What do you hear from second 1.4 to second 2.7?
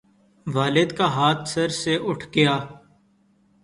سر سے اٹھ گیا